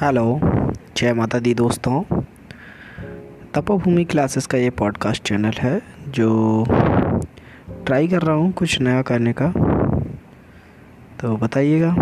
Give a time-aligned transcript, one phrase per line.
[0.00, 0.40] Hello,
[0.96, 2.02] जय माता दी दोस्तों।
[3.54, 6.64] तपोभूमि क्लासेस का ये पॉडकास्ट चैनल है, जो
[7.86, 9.52] ट्राई कर रहा हूँ कुछ नया करने का।
[11.20, 11.94] तो बताइएगा।